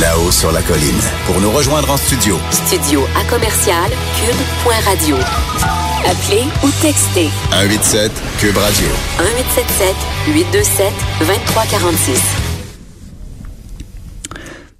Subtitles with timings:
[0.00, 1.00] Là-haut sur la colline.
[1.26, 5.16] Pour nous rejoindre en studio, Studio à commercial cube.radio.
[6.06, 8.86] Appelez ou textez 187 Cube Radio.
[9.18, 9.94] 1877
[10.34, 12.22] 827 2346.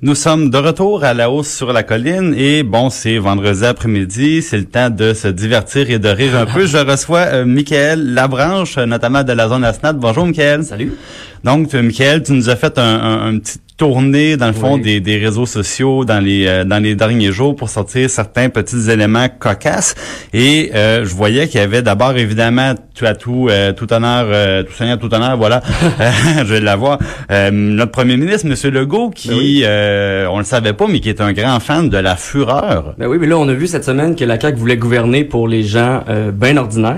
[0.01, 4.42] Nous sommes de retour à la hausse sur la colline et bon, c'est vendredi après-midi,
[4.42, 6.66] c'est le temps de se divertir et de rire un peu.
[6.66, 9.95] Je reçois euh, Michael Labranche, notamment de la zone ASNAT.
[9.95, 10.62] Bonjour Michael.
[10.62, 10.95] Salut.
[11.42, 14.74] Donc, euh, Michael, tu nous as fait un, un, un petit tournée dans le fond
[14.74, 14.82] Oui.
[14.82, 18.90] des, des réseaux sociaux dans les euh, dans les derniers jours pour sortir certains petits
[18.90, 19.95] éléments cocasses
[20.34, 24.26] et euh, je voyais qu'il y avait d'abord évidemment tout à tout euh, tout honneur
[24.29, 25.62] euh, tout seigneur tout honneur voilà
[26.01, 26.10] Euh,
[26.45, 26.99] je vais l'avoir
[27.30, 29.62] euh, notre premier ministre monsieur Legault qui Ben oui.
[29.65, 33.06] euh, on le savait pas mais qui est un grand fan de la fureur Ben
[33.06, 35.62] oui, mais là, on a vu cette semaine que la CAQ voulait gouverner pour les
[35.62, 36.96] gens euh, bien ordinaires.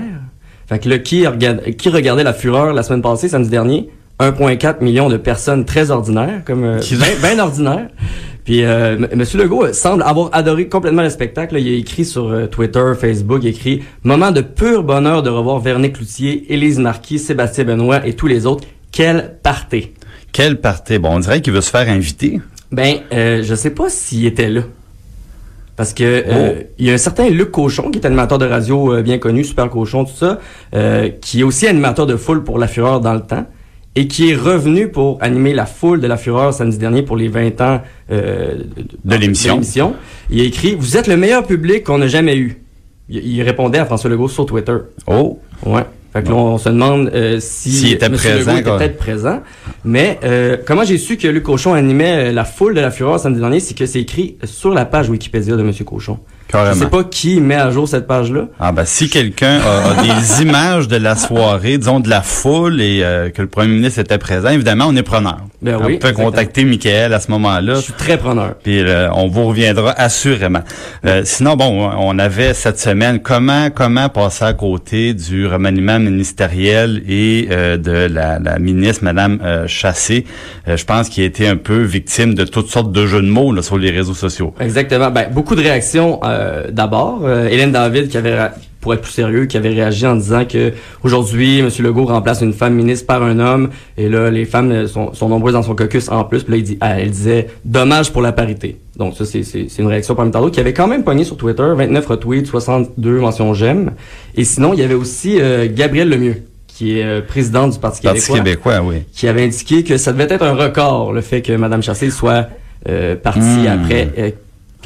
[0.68, 1.24] Fait que là, qui,
[1.78, 3.90] qui regardait la fureur la semaine passée, samedi dernier?
[4.20, 7.88] 1,4 million de personnes très ordinaires, comme euh, bien, bien ordinaires.
[8.44, 11.56] Puis euh, M- Monsieur Legault euh, semble avoir adoré complètement le spectacle.
[11.58, 15.30] Il a écrit sur euh, Twitter, Facebook, il a écrit «Moment de pur bonheur de
[15.30, 18.66] revoir Vernet Cloutier, Élise Marquis, Sébastien Benoît et tous les autres.
[18.92, 19.92] Quel party!
[20.32, 23.88] quel parti bon on dirait qu'il veut se faire inviter Ben, euh, je sais pas
[23.88, 24.60] s'il était là.
[25.76, 26.62] Parce que euh, Oh.
[26.78, 29.68] il y a un certain Luc Cochon, qui est animateur de radio bien connu, Super
[29.70, 30.38] Cochon, tout ça,
[30.74, 33.46] euh, qui est aussi animateur de foule pour La Fureur dans le temps,
[33.96, 37.28] et qui est revenu pour animer la foule de La Fureur samedi dernier pour les
[37.28, 38.62] 20 ans euh,
[39.04, 39.94] De l'émission.
[40.30, 42.62] Il a écrit «Vous êtes le meilleur public qu'on a jamais eu».
[43.08, 44.76] Il, il répondait à François Legault sur Twitter.
[45.06, 45.82] oh Ouais.
[46.12, 48.12] Fait que là, on se demande euh, si S'il était M.
[48.12, 49.42] présent, Legault était peut-être présent.
[49.84, 53.20] Mais euh, comment j'ai su que Luc Cochon animait euh, la foule de la fureur
[53.20, 55.72] samedi dernier, c'est que c'est écrit sur la page Wikipédia de M.
[55.84, 56.18] Cochon.
[56.50, 58.46] Je carrément sais pas qui met à jour cette page-là.
[58.58, 62.80] Ah ben si quelqu'un a, a des images de la soirée, disons de la foule
[62.80, 65.38] et euh, que le premier ministre était présent, évidemment on est preneur.
[65.62, 66.30] Ben on oui, peut exactement.
[66.30, 67.74] contacter Michael à ce moment-là.
[67.74, 68.54] Je suis très preneur.
[68.62, 70.62] Puis euh, on vous reviendra assurément.
[71.04, 77.02] Euh, sinon, bon, on avait cette semaine comment comment passer à côté du remaniement ministériel
[77.06, 80.24] et euh, de la, la ministre Madame euh, Chassé?
[80.66, 83.28] Euh, je pense qu'il a été un peu victime de toutes sortes de jeux de
[83.28, 84.54] mots là, sur les réseaux sociaux.
[84.60, 85.10] Exactement.
[85.10, 87.20] Ben, beaucoup de réactions euh, d'abord.
[87.24, 88.36] Euh, Hélène David, qui avait,
[88.80, 91.68] pour être plus sérieux, qui avait réagi en disant que aujourd'hui, M.
[91.80, 93.70] Legault remplace une femme ministre par un homme.
[93.96, 96.42] Et là, les femmes euh, sont, sont nombreuses dans son caucus en plus.
[96.44, 98.76] Puis là, il dit, ah, elle disait, dommage pour la parité.
[98.96, 101.24] Donc ça, c'est c'est- c'est une réaction parmi tant d'autres qui avait quand même pogné
[101.24, 103.92] sur Twitter, 29 retweets, 62 mentions j'aime.
[104.36, 108.20] Et sinon, il y avait aussi euh, Gabriel Lemieux, qui est présidente du Parti Parti
[108.20, 108.96] québécois québécois, oui.
[109.12, 112.48] qui avait indiqué que ça devait être un record, le fait que Mme Chassé soit
[112.88, 113.82] euh, partie Hmm.
[113.82, 114.30] après, euh,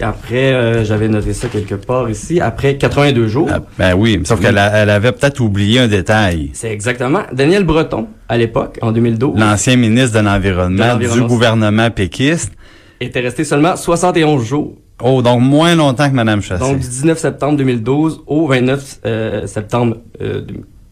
[0.01, 3.49] après euh, j'avais noté ça quelque part ici, après 82 jours.
[3.53, 6.51] Ah, ben oui, sauf qu'elle elle avait peut-être oublié un détail.
[6.53, 12.53] C'est exactement Daniel Breton, à l'époque, en 2012, L'ancien ministre de l'Environnement du gouvernement péquiste.
[13.01, 14.75] était resté seulement 71 jours.
[15.03, 16.61] Oh, donc moins longtemps que Mme Chassé.
[16.61, 20.43] Donc du 19 septembre 2012 au 29 euh, septembre euh,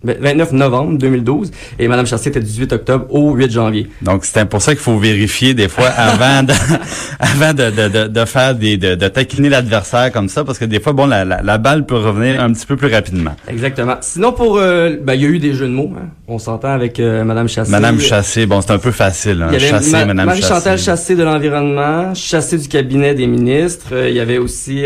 [0.04, 3.88] 29 novembre 2012 et Mme Chassé était du 18 octobre au 8 janvier.
[4.02, 6.52] Donc c'est pour ça qu'il faut vérifier des fois avant de
[7.18, 10.64] avant de, de, de, de faire des de, de taquiner l'adversaire comme ça parce que
[10.64, 13.34] des fois bon la, la, la balle peut revenir un petit peu plus rapidement.
[13.48, 13.96] Exactement.
[14.00, 16.06] Sinon pour euh, ben, il y a eu des jeux de mots, hein.
[16.28, 17.70] on s'entend avec euh, Mme Chassé.
[17.70, 20.78] Madame Chassé, bon c'est un peu facile hein, Il y avait Chassé, Ma- Madame Marie-Chantal
[20.78, 20.84] Chassé.
[20.84, 23.88] Chassé de l'Environnement, Chassé du cabinet des ministres.
[23.92, 24.82] Euh, il y avait aussi...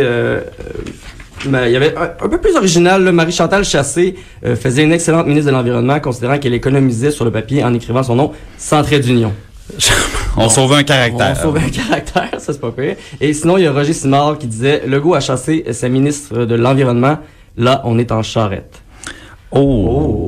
[1.44, 4.14] ben, il y avait un, un peu plus original, là, Marie-Chantal Chassé
[4.44, 8.02] euh, faisait une excellente ministre de l'Environnement, considérant qu'elle économisait sur le papier en écrivant
[8.02, 9.32] son nom sans trait d'union.
[10.36, 11.36] On sauve un caractère.
[11.38, 12.96] On sauve un caractère, ça c'est pas pire.
[13.20, 16.54] Et sinon, il y a Roger Simard qui disait «Legault a chassé sa ministre de
[16.54, 17.18] l'Environnement.
[17.56, 18.82] Là, on est en charrette.»
[19.52, 19.60] Oh,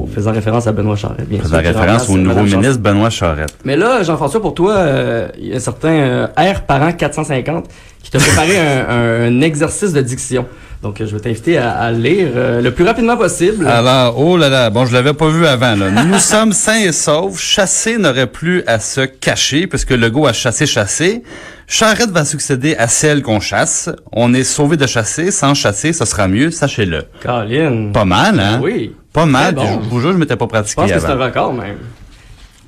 [0.04, 1.66] Oh, faisant référence à Benoît Charette, bien faisant sûr.
[1.66, 3.54] référence au nouveau Madame ministre Benoît Charette.
[3.64, 7.66] Mais là, Jean-François, pour toi, euh, il y a un certain euh, R parent 450
[8.02, 10.46] qui t'a préparé un, un- exercice de diction.
[10.82, 13.66] Donc, je vais t'inviter à, à lire euh, le plus rapidement possible.
[13.66, 15.74] Alors, oh là là, bon, je l'avais pas vu avant.
[15.74, 15.90] Là.
[16.04, 17.36] Nous sommes sains et saufs.
[17.40, 21.24] Chasser n'aurait plus à se cacher, puisque Legault a chassé, chassé.
[21.66, 23.90] Charrette va succéder à celle qu'on chasse.
[24.12, 25.32] On est sauvé de chasser.
[25.32, 27.02] Sans chasser, ce sera mieux, sachez-le.
[27.22, 27.90] Colin.
[27.92, 28.60] Pas mal, hein?
[28.62, 28.94] Oui.
[29.12, 29.56] Pas mal.
[29.56, 29.80] Bon.
[29.82, 31.76] Je vous jure, je m'étais pas Je pratiqué pense que c'est un record, même.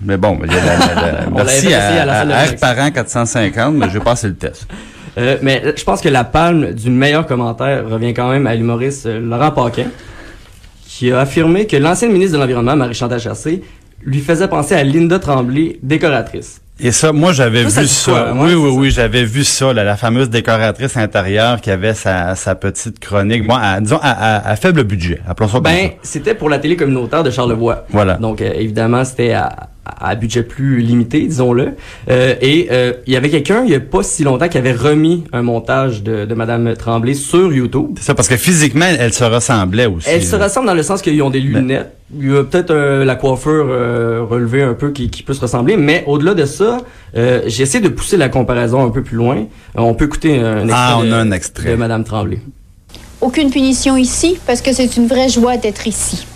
[0.03, 0.95] Mais bon, il y a la-
[1.25, 2.57] la- merci à, à à, rédaction.
[2.61, 4.67] Parent 450, mais j'ai passé le test.
[5.19, 9.07] Euh, mais je pense que la palme du meilleur commentaire revient quand même à l'humoriste
[9.07, 9.87] euh, Laurent Paquin,
[10.87, 13.63] qui a affirmé que l'ancienne ministre de l'Environnement, Marie-Chantal Chassé,
[14.05, 16.61] lui faisait penser à Linda Tremblay, décoratrice.
[16.83, 18.33] Et ça, moi, j'avais ça vu ça.
[18.35, 18.77] oui, oui, ça.
[18.79, 23.47] oui, j'avais vu ça, là, la fameuse décoratrice intérieure qui avait sa, sa petite chronique,
[23.47, 25.21] bon, à, disons, à, à- à faible budget.
[25.29, 27.85] Appelons ça comme Ben, c'était pour la télé communautaire de Charlevoix.
[27.91, 28.15] Voilà.
[28.15, 29.69] Donc, euh, évidemment, c'était à,
[30.01, 31.71] à budget plus limité, disons-le.
[32.11, 34.73] Euh, et euh, il y avait quelqu'un, il y a pas si longtemps, qui avait
[34.73, 37.93] remis un montage de, de Madame Tremblay sur YouTube.
[37.99, 40.09] C'est ça, parce que physiquement, elle se ressemblait aussi.
[40.09, 41.93] Elle se ressemble dans le sens qu'ils ont des lunettes.
[42.19, 45.41] Il y a peut-être euh, la coiffure euh, relevée un peu qui, qui peut se
[45.41, 46.79] ressembler, mais au-delà de ça,
[47.17, 49.47] euh, j'ai essayé de pousser la comparaison un peu plus loin.
[49.77, 51.71] On peut écouter un extrait, Ah, on de, a un extrait.
[51.71, 52.41] de Madame Tremblay.
[53.21, 56.27] Aucune punition ici parce que c'est une vraie joie d'être ici.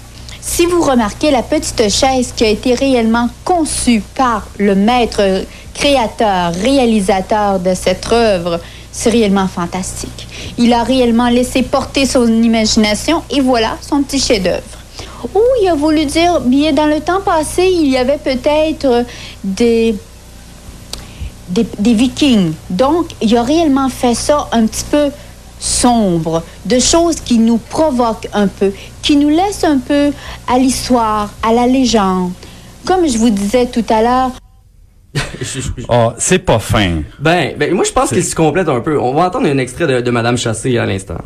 [0.46, 6.52] Si vous remarquez la petite chaise qui a été réellement conçue par le maître créateur,
[6.52, 8.60] réalisateur de cette œuvre,
[8.92, 10.28] c'est réellement fantastique.
[10.58, 14.62] Il a réellement laissé porter son imagination et voilà son petit chef-d'œuvre.
[15.34, 19.06] Oh, il a voulu dire, bien dans le temps passé, il y avait peut-être
[19.42, 19.96] des,
[21.48, 22.52] des vikings.
[22.68, 25.10] Donc, il a réellement fait ça un petit peu
[25.64, 28.72] sombre, de choses qui nous provoquent un peu,
[29.02, 30.12] qui nous laissent un peu
[30.46, 32.32] à l'histoire, à la légende.
[32.84, 34.30] Comme je vous disais tout à l'heure,
[35.88, 37.02] Ah, c'est pas fin.
[37.20, 38.98] ben, ben, moi, je pense qu'il se complète un peu.
[39.00, 41.18] On va entendre un extrait de, de Madame Chassé à l'instant.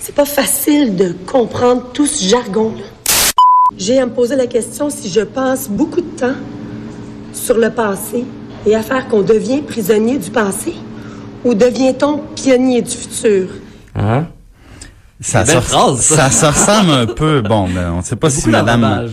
[0.00, 2.84] C'est pas facile de comprendre tout ce jargon-là.
[3.76, 6.34] J'ai à me poser la question si je passe beaucoup de temps
[7.32, 8.24] sur le passé
[8.66, 10.74] et à faire qu'on devient prisonnier du passé
[11.46, 13.48] ou devient-on pionnier du futur?
[13.94, 14.26] Hein?
[15.20, 16.52] Ça, Belle se- phrase, ça ça.
[16.52, 17.40] se ressemble un peu.
[17.40, 19.08] Bon, ben, on sait pas si madame,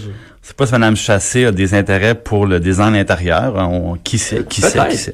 [0.57, 3.55] pas si madame Chassé a des intérêts pour le design intérieur.
[3.55, 4.89] On- qui sait, qui sait, Peut-être.
[4.89, 5.13] qui sait.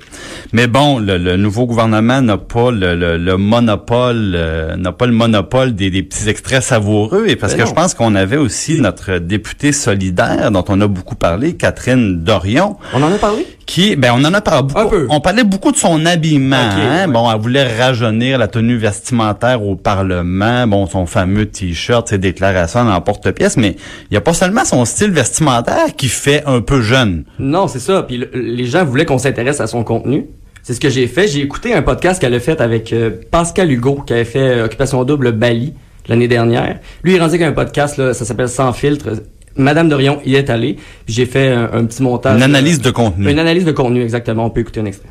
[0.52, 5.06] Mais bon, le, le nouveau gouvernement n'a pas le, le- le monopole, euh, n'a pas
[5.06, 7.26] le monopole des, des petits extraits savoureux.
[7.28, 7.68] Et parce que non.
[7.68, 12.78] je pense qu'on avait aussi notre députée solidaire dont on a beaucoup parlé, Catherine Dorion,
[12.96, 13.46] On en a parlé?
[13.70, 14.80] Qui, ben, on en a parlé beaucoup.
[14.80, 15.08] Un peu.
[15.12, 16.56] On parlait beaucoup de son habillement.
[16.58, 17.08] Hein.
[17.08, 20.66] Bon, elle voulait rajeunir la tenue vestimentaire au Parlement.
[20.68, 23.58] Bon, son fameux t-shirt, ses déclarations en porte-pièce.
[23.58, 23.76] Mais
[24.10, 27.26] il y a pas seulement son style vestimentaire qui fait un peu jeune.
[27.38, 28.04] Non, c'est ça.
[28.04, 30.26] Puis le- les gens voulaient qu'on s'intéresse à son contenu.
[30.64, 31.28] C'est ce que j'ai fait.
[31.28, 34.66] J'ai écouté un podcast qu'elle a fait avec euh, Pascal Hugo, qui avait fait euh,
[34.66, 35.74] Occupation Double Bali
[36.08, 36.80] l'année dernière.
[37.04, 39.10] Lui, il rendait un podcast, là, ça s'appelle Sans filtre.
[39.56, 40.76] Madame Dorion y est allée.
[41.06, 42.38] Puis J'ai fait un, un petit montage.
[42.38, 43.30] Une analyse euh, de contenu.
[43.32, 44.46] Une analyse de contenu, exactement.
[44.46, 45.10] On peut écouter un extrait.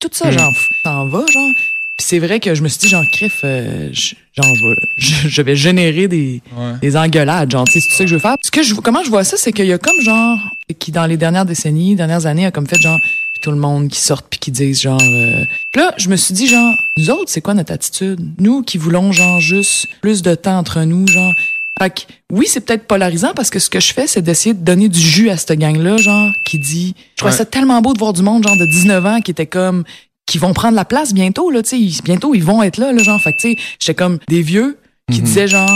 [0.00, 0.52] tout ça, genre,
[0.84, 1.50] t'en vas, genre.
[1.98, 4.76] Puis c'est vrai que je me suis dit, genre, crif, euh, je- genre, je vais,
[4.98, 6.40] je, je vais générer des,
[6.80, 8.36] des engueulades, genre, tu sais, c'est ça que je veux faire.
[8.42, 10.38] Ce que je, comment je vois ça, c'est qu'il y a comme, genre,
[10.78, 12.98] qui dans les dernières décennies, dernières années, a comme fait, genre,
[13.42, 15.44] tout le monde qui sortent puis qui disent, genre, euh...
[15.72, 18.20] Puis là, je me suis dit, genre, nous autres, c'est quoi notre attitude?
[18.38, 21.32] Nous qui voulons, genre, juste plus de temps entre nous, genre.
[21.80, 22.00] Fait que,
[22.32, 24.98] oui, c'est peut-être polarisant parce que ce que je fais, c'est d'essayer de donner du
[24.98, 28.22] jus à cette gang-là, genre, qui dit, je trouvais ça tellement beau de voir du
[28.22, 29.84] monde, genre, de 19 ans qui était comme,
[30.26, 33.02] qui vont prendre la place bientôt, là, tu sais, bientôt ils vont être là, là,
[33.02, 34.78] genre, fait que, tu sais, j'étais comme des vieux
[35.10, 35.70] qui disaient, genre,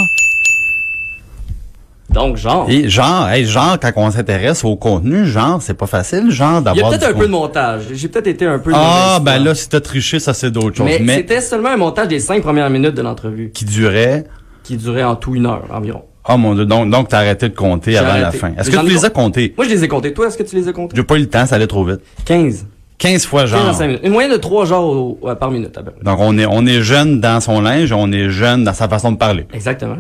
[2.10, 2.69] Donc, genre.
[2.69, 6.54] Et genre, hey, genre, quand on s'intéresse au contenu, genre, c'est pas facile, genre, Il
[6.54, 7.84] y a d'avoir peut-être un peu de montage.
[7.93, 8.72] J'ai peut-être été un peu.
[8.75, 10.87] Ah, ben là, si t'as triché, ça c'est d'autres choses.
[10.87, 14.26] Mais, Mais, c'était seulement un montage des cinq premières minutes de l'entrevue, qui durait,
[14.62, 16.02] qui durait en tout une heure environ.
[16.28, 18.52] oh mon dieu, donc, donc t'as arrêté de compter avant la fin.
[18.59, 19.54] Est-ce que tu les as comptés?
[19.57, 20.12] Moi, je les ai comptés.
[20.12, 20.97] Toi, est-ce que tu les as comptés?
[20.97, 22.00] J'ai pas eu le temps, ça allait trop vite.
[22.25, 22.66] 15.
[22.99, 23.69] 15 fois 15 genre.
[23.69, 24.00] à 5 minutes.
[24.04, 26.04] Une moyenne de 3 genres au- par minute, à peu près.
[26.04, 29.11] Donc on est on est jeune dans son linge, on est jeune dans sa façon
[29.11, 29.47] de parler.
[29.52, 29.97] Exactement.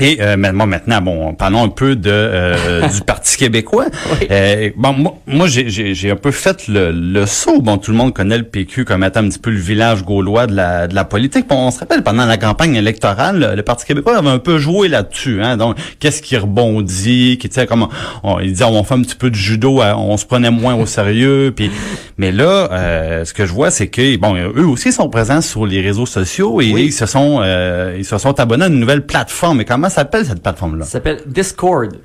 [0.00, 3.86] Et euh, maintenant, maintenant, bon, parlons un peu de euh, du Parti québécois.
[4.12, 4.26] Oui.
[4.30, 7.60] Euh, bon, moi, moi j'ai- un peu fait le, le saut.
[7.60, 10.46] Bon, tout le monde connaît le PQ comme étant un petit peu le village gaulois
[10.46, 11.48] de la de la politique.
[11.48, 14.88] Bon, on se rappelle pendant la campagne électorale, le, Parti québécois avait un peu joué
[14.88, 15.42] là-dessus.
[15.42, 15.56] Hein?
[15.56, 17.88] Donc, qu'est-ce qui rebondit, qui sais comment
[18.22, 20.74] on, il disait on fait un petit peu de judo, hein, on se prenait moins
[20.74, 21.52] au sérieux.
[21.54, 21.70] Puis,
[22.16, 25.66] mais là, euh, ce que je vois, c'est que bon, eux aussi sont présents sur
[25.66, 26.84] les réseaux sociaux et Oui.
[26.86, 29.64] ils se sont euh, ils se sont abonnés à une nouvelle plateforme.
[29.64, 30.84] Comment s'appelle cette plateforme-là?
[30.84, 31.96] Ça s'appelle Discord.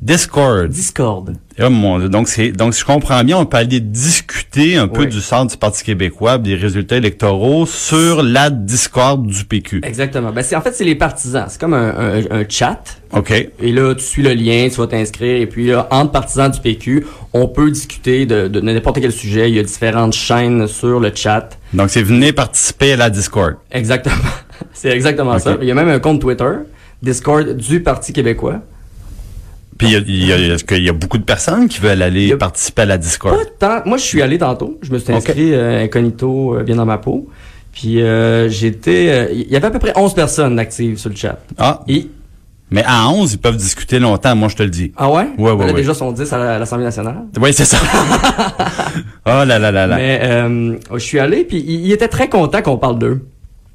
[0.00, 0.68] Discord.
[0.68, 1.36] Discord.
[1.58, 2.10] Oh mon Dieu.
[2.10, 5.46] Donc c'est donc si je comprends bien, on peut aller discuter un peu du sort
[5.46, 9.80] du Parti québécois, des résultats électoraux sur la Discord du PQ.
[9.84, 10.32] Exactement.
[10.32, 11.46] Ben, c'est, en fait, c'est les partisans.
[11.48, 12.98] C'est comme un, un, un chat.
[13.12, 13.30] OK.
[13.30, 15.40] Et là, tu suis le lien, tu vas t'inscrire.
[15.40, 19.48] Et puis là, entre partisans du PQ, on peut discuter de, de n'importe quel sujet.
[19.48, 21.58] Il y a différentes chaînes sur le chat.
[21.72, 23.54] Donc c'est venez participer à la Discord.
[23.72, 24.14] Exactement.
[24.74, 25.56] c'est exactement ça.
[25.62, 26.52] Il y a même un compte Twitter,
[27.02, 28.60] Discord du Parti québécois.
[29.78, 32.98] Puis, est-ce qu'il y a beaucoup de personnes qui veulent aller a- participer à la
[32.98, 33.36] Discord?
[33.36, 33.44] Pas
[33.82, 33.82] tant.
[33.88, 34.78] Moi, je suis allé tantôt.
[34.82, 37.28] Je me suis inscrit euh, incognito, euh, bien dans ma peau.
[37.72, 39.28] Puis euh, j'étais...
[39.34, 41.38] Il y avait à peu près 11 personnes actives sur le chat.
[41.58, 42.08] Ah, Et...
[42.70, 44.92] mais à 11, ils peuvent discuter longtemps, moi, je te le dis.
[44.96, 45.26] Ah ouais?
[45.36, 45.80] Ouais, ouais, Là, ouais.
[45.80, 47.24] déjà, sont 10 à la- à l'Assemblée nationale.
[47.38, 47.76] Oui, c'est ça.
[49.26, 49.96] oh là là là là.
[49.96, 53.26] Mais euh, je suis allé, puis il, il était très content qu'on parle d'eux.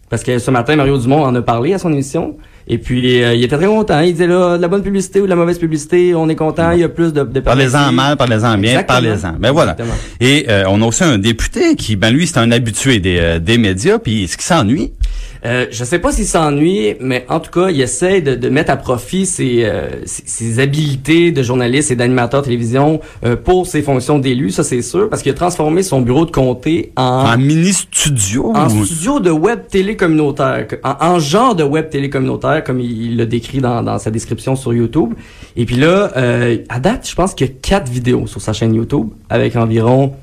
[0.09, 2.37] Parce que ce matin, Mario Dumont en a parlé à son émission.
[2.67, 3.99] Et puis, euh, il était très content.
[4.01, 6.71] Il disait, là, de la bonne publicité ou de la mauvaise publicité, on est content,
[6.71, 7.23] il y a plus de...
[7.23, 9.33] de Parlez-en mal, parlez-en bien, parlez-en.
[9.39, 9.71] Ben voilà.
[9.71, 9.97] Exactement.
[10.19, 13.39] Et euh, on a aussi un député qui, ben lui, c'est un habitué des, euh,
[13.39, 14.93] des médias, puis ce qui s'ennuie,
[15.43, 18.71] Euh, je sais pas s'il s'ennuie, mais en tout cas, il essaie de, de mettre
[18.71, 23.81] à profit ses, euh, ses, ses habiletés de journaliste et d'animateur télévision euh, pour ses
[23.81, 27.01] fonctions d'élu, ça c'est sûr, parce qu'il a transformé son bureau de comté en,
[27.33, 28.53] en mini-studio.
[28.55, 33.17] en studio de web télé communautaire, en, en genre de web télé communautaire, comme il
[33.17, 35.13] l'a décrit dans, dans sa description sur YouTube.
[35.55, 38.53] Et puis là, euh, à date, je pense qu'il y a quatre vidéos sur sa
[38.53, 40.13] chaîne YouTube, avec environ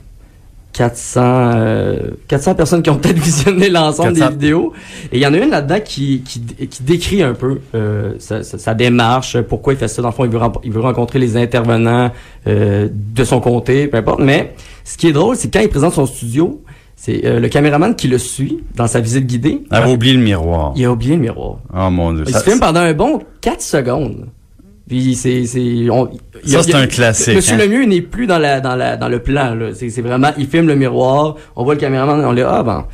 [0.79, 1.21] 400,
[1.57, 4.27] euh, 400 personnes qui ont peut-être visionné l'ensemble 400.
[4.27, 4.73] des vidéos.
[5.13, 8.43] Et il y en a une là-dedans qui, qui, qui décrit un peu euh, sa,
[8.45, 10.03] sa- sa démarche, pourquoi il fait ça.
[10.03, 12.11] Dans le fond, il veut, il veut rencontrer les intervenants
[12.47, 14.21] euh, de son comté, peu importe.
[14.21, 14.55] Mais
[14.85, 16.63] ce qui est drôle, c'est quand il présente son studio,
[16.95, 19.63] c'est euh, le caméraman qui le suit dans sa visite guidée.
[19.73, 20.73] Elle va oublier le miroir.
[20.77, 21.59] Il a oublié le miroir.
[21.77, 22.25] Oh mon dieu.
[22.27, 24.27] Il Ça, se filme pendant un bon 4 secondes.
[24.89, 26.09] Puis c'est c'est on-
[26.45, 27.59] il y a- Ça, c'est un classique, Monsieur hein.
[27.67, 30.47] Lemieux n'est plus dans la dans la dans le plan là, c'est c'est vraiment il
[30.47, 32.87] filme le miroir, on voit le caméraman, on dit ah ben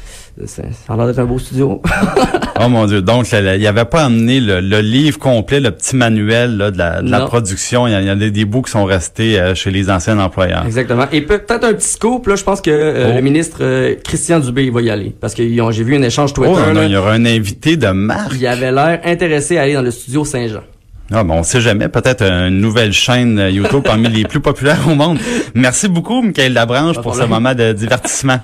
[0.46, 1.80] ça a l'air d'être un beau studio.
[2.60, 3.00] oh mon dieu.
[3.02, 7.02] Donc, il avait pas amené le, le livre complet, le petit manuel là, de, la,
[7.02, 7.26] de la Non.
[7.28, 7.86] production.
[7.86, 10.64] Il y, y a des, des bouts qui sont restés euh, chez les anciens employeurs.
[10.66, 11.04] Exactement.
[11.12, 13.14] Et peut-être un petit scoop là, je pense que euh, Oh.
[13.14, 16.02] le ministre euh, Christian Dubé il va y aller parce que ont- j'ai vu un
[16.02, 18.32] échange Twitter Oh, non, là, il y aura un invité de marque.
[18.34, 20.62] il avait l'air intéressé à aller dans le studio Saint-Jean.
[21.12, 21.88] Ah, ben, on sait jamais.
[21.88, 25.18] Peut-être une nouvelle chaîne YouTube parmi les plus populaires au monde.
[25.54, 28.40] Merci beaucoup, Michael Labranche, pour ce moment de divertissement.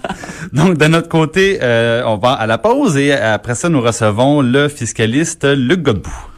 [0.52, 4.42] Donc, de notre côté, euh, on va à la pause et après ça, nous recevons
[4.42, 6.29] le fiscaliste Luc Godbout.